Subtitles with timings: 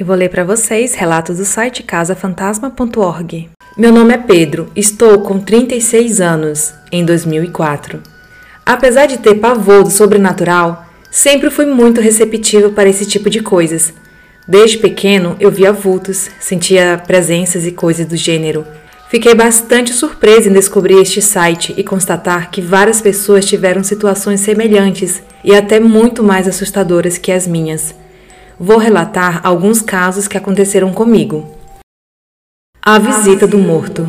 [0.00, 3.50] Eu vou ler para vocês relatos do site casafantasma.org.
[3.76, 8.00] Meu nome é Pedro, estou com 36 anos, em 2004.
[8.64, 13.92] Apesar de ter pavor do sobrenatural, sempre fui muito receptivo para esse tipo de coisas.
[14.48, 18.64] Desde pequeno eu via vultos, sentia presenças e coisas do gênero.
[19.10, 25.22] Fiquei bastante surpresa em descobrir este site e constatar que várias pessoas tiveram situações semelhantes
[25.44, 27.99] e até muito mais assustadoras que as minhas
[28.62, 31.48] vou relatar alguns casos que aconteceram comigo.
[32.82, 34.08] A visita do morto.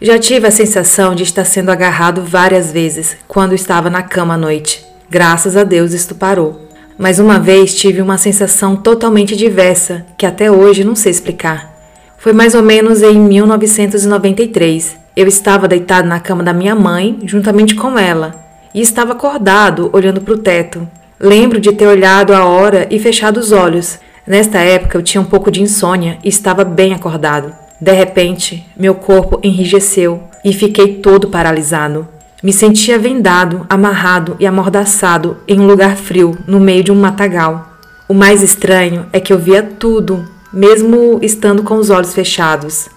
[0.00, 4.38] Já tive a sensação de estar sendo agarrado várias vezes quando estava na cama à
[4.38, 4.86] noite.
[5.10, 6.68] Graças a Deus isto parou.
[6.96, 11.74] Mas uma vez tive uma sensação totalmente diversa que até hoje não sei explicar.
[12.18, 14.96] Foi mais ou menos em 1993.
[15.16, 18.34] Eu estava deitado na cama da minha mãe, juntamente com ela,
[18.72, 20.88] e estava acordado, olhando para o teto.
[21.20, 23.98] Lembro de ter olhado a hora e fechado os olhos.
[24.24, 27.52] Nesta época eu tinha um pouco de insônia e estava bem acordado.
[27.80, 32.06] De repente, meu corpo enrijeceu e fiquei todo paralisado.
[32.40, 37.68] Me sentia vendado, amarrado e amordaçado em um lugar frio, no meio de um matagal.
[38.08, 42.88] O mais estranho é que eu via tudo, mesmo estando com os olhos fechados.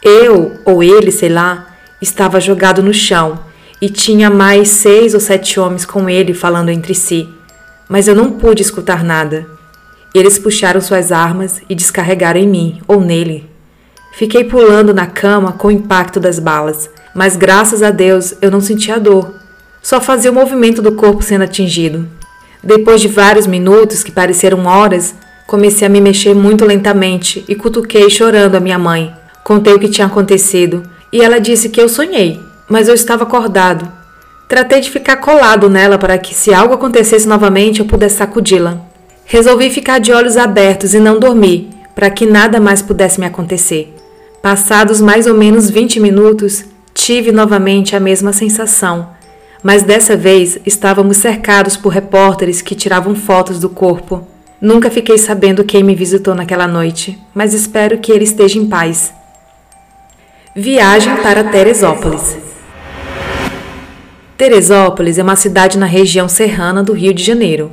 [0.00, 1.66] Eu, ou ele, sei lá,
[2.00, 3.40] estava jogado no chão
[3.80, 7.28] e tinha mais seis ou sete homens com ele falando entre si,
[7.88, 9.46] mas eu não pude escutar nada.
[10.14, 13.50] Eles puxaram suas armas e descarregaram em mim ou nele.
[14.12, 18.60] Fiquei pulando na cama com o impacto das balas, mas graças a Deus eu não
[18.60, 19.34] sentia dor,
[19.82, 22.08] só fazia o movimento do corpo sendo atingido.
[22.62, 25.14] Depois de vários minutos, que pareceram horas,
[25.46, 29.14] comecei a me mexer muito lentamente e cutuquei chorando a minha mãe.
[29.42, 33.90] Contei o que tinha acontecido e ela disse que eu sonhei mas eu estava acordado.
[34.48, 38.78] Tratei de ficar colado nela para que, se algo acontecesse novamente, eu pudesse sacudi-la.
[39.24, 43.94] Resolvi ficar de olhos abertos e não dormir, para que nada mais pudesse me acontecer.
[44.42, 49.08] Passados mais ou menos 20 minutos, tive novamente a mesma sensação,
[49.62, 54.26] mas dessa vez estávamos cercados por repórteres que tiravam fotos do corpo.
[54.60, 59.12] Nunca fiquei sabendo quem me visitou naquela noite, mas espero que ele esteja em paz.
[60.54, 62.43] Viagem para Teresópolis.
[64.36, 67.70] Teresópolis é uma cidade na região serrana do Rio de Janeiro.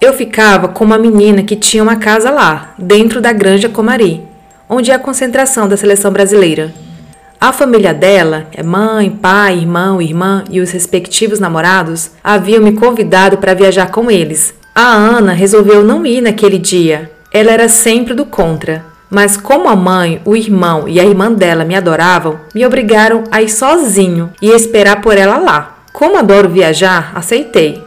[0.00, 4.22] Eu ficava com uma menina que tinha uma casa lá, dentro da Granja Comari,
[4.66, 6.72] onde é a concentração da seleção brasileira.
[7.38, 13.36] A família dela, é mãe, pai, irmão, irmã e os respectivos namorados, haviam me convidado
[13.36, 14.54] para viajar com eles.
[14.74, 17.10] A Ana resolveu não ir naquele dia.
[17.30, 18.86] Ela era sempre do contra.
[19.10, 23.42] Mas como a mãe, o irmão e a irmã dela me adoravam, me obrigaram a
[23.42, 25.79] ir sozinho e esperar por ela lá.
[25.92, 27.82] Como adoro viajar, aceitei.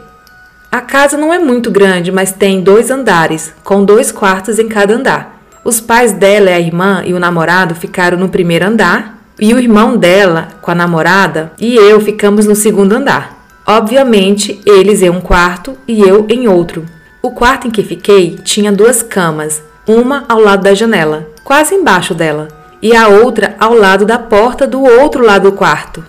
[0.70, 4.94] A casa não é muito grande, mas tem dois andares, com dois quartos em cada
[4.94, 5.40] andar.
[5.64, 9.96] Os pais dela, a irmã e o namorado ficaram no primeiro andar, e o irmão
[9.96, 13.46] dela, com a namorada, e eu ficamos no segundo andar.
[13.66, 16.84] Obviamente, eles em um quarto e eu em outro.
[17.22, 22.14] O quarto em que fiquei tinha duas camas, uma ao lado da janela, quase embaixo
[22.14, 22.48] dela,
[22.82, 26.04] e a outra ao lado da porta do outro lado do quarto.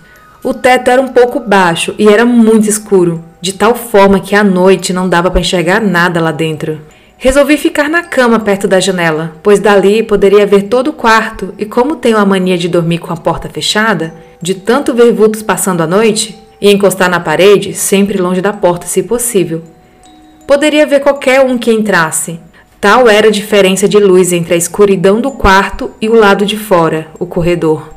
[0.46, 4.44] O teto era um pouco baixo e era muito escuro, de tal forma que à
[4.44, 6.82] noite não dava para enxergar nada lá dentro.
[7.18, 11.66] Resolvi ficar na cama perto da janela, pois dali poderia ver todo o quarto, e
[11.66, 15.82] como tenho a mania de dormir com a porta fechada, de tanto ver vultos passando
[15.82, 19.64] a noite, e encostar na parede, sempre longe da porta se possível.
[20.46, 22.40] Poderia ver qualquer um que entrasse.
[22.80, 26.56] Tal era a diferença de luz entre a escuridão do quarto e o lado de
[26.56, 27.95] fora, o corredor.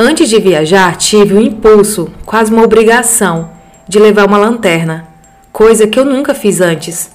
[0.00, 3.50] Antes de viajar, tive o um impulso, quase uma obrigação,
[3.88, 5.08] de levar uma lanterna,
[5.52, 7.10] coisa que eu nunca fiz antes.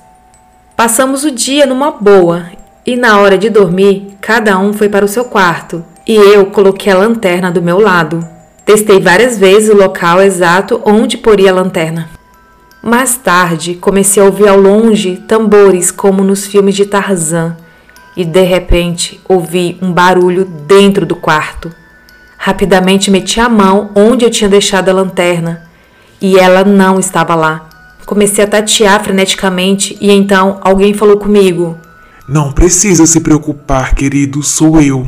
[0.75, 2.47] Passamos o dia numa boa
[2.85, 6.91] e na hora de dormir, cada um foi para o seu quarto e eu coloquei
[6.91, 8.27] a lanterna do meu lado.
[8.65, 12.09] Testei várias vezes o local exato onde poria a lanterna.
[12.81, 17.55] Mais tarde, comecei a ouvir ao longe tambores como nos filmes de Tarzan
[18.17, 21.82] e de repente ouvi um barulho dentro do quarto.
[22.45, 25.61] Rapidamente meti a mão onde eu tinha deixado a lanterna
[26.21, 27.69] e ela não estava lá.
[28.05, 31.77] Comecei a tatear freneticamente e então alguém falou comigo:
[32.27, 35.07] Não precisa se preocupar, querido, sou eu.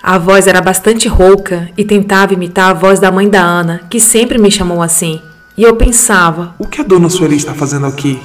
[0.00, 3.98] A voz era bastante rouca e tentava imitar a voz da mãe da Ana, que
[3.98, 5.20] sempre me chamou assim.
[5.58, 8.22] E eu pensava: O que a dona Sueli está fazendo aqui?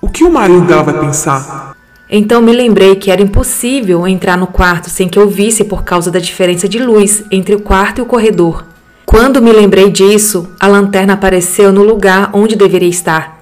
[0.00, 1.71] O que o marido dela vai pensar?
[2.14, 6.10] Então me lembrei que era impossível entrar no quarto sem que eu visse por causa
[6.10, 8.66] da diferença de luz entre o quarto e o corredor.
[9.06, 13.40] Quando me lembrei disso, a lanterna apareceu no lugar onde deveria estar.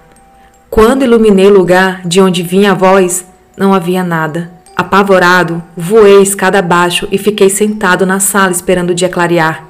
[0.71, 3.27] Quando iluminei o lugar de onde vinha a voz,
[3.57, 4.51] Não havia nada.
[4.75, 9.67] Apavorado, voei escada abaixo e fiquei sentado na sala esperando o dia clarear.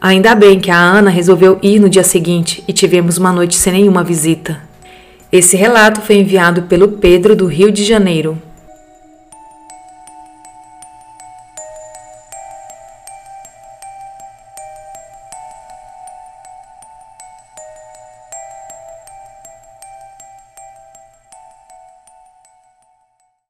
[0.00, 3.72] Ainda bem que a Ana resolveu ir no dia seguinte e tivemos uma noite sem
[3.72, 4.65] nenhuma visita.
[5.30, 8.40] Esse relato foi enviado pelo Pedro do Rio de Janeiro.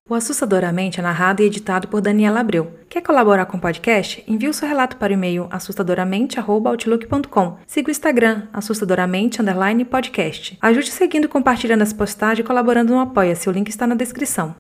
[0.09, 2.71] O Assustadoramente é narrado e editado por Daniela Abreu.
[2.89, 4.23] Quer colaborar com o podcast?
[4.29, 7.57] Envie o seu relato para o e-mail assustadoramente.outlook.com.
[7.67, 9.43] Siga o Instagram, assustadoramente
[9.85, 10.57] podcast.
[10.63, 13.49] Ajude seguindo, compartilhando as postagens e colaborando no Apoia-se.
[13.49, 14.55] O link está na descrição.